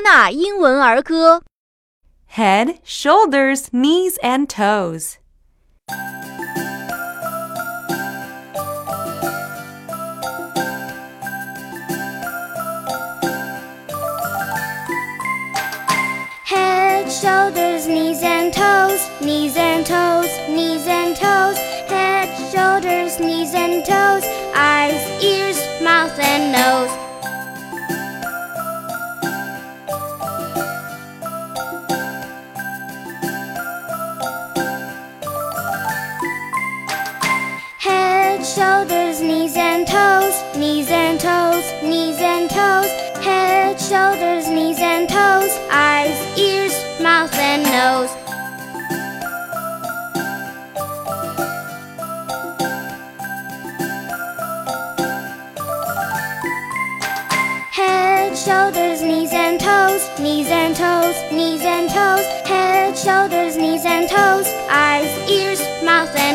[0.00, 1.42] 纳英文儿歌。
[2.34, 5.18] Head, shoulders, knees, and toes.
[16.44, 21.58] Head, shoulders, knees and toes, knees and toes, knees and toes.
[38.55, 42.91] Shoulders, knees and toes, knees and toes, knees and toes.
[43.25, 45.51] Head, shoulders, knees and toes.
[45.71, 48.11] Eyes, ears, mouth and nose.
[57.71, 62.25] Head, shoulders, knees and toes, knees and toes, knees and toes.
[62.47, 64.47] Head, shoulders, knees and toes.
[64.69, 66.32] Eyes, ears, mouth and.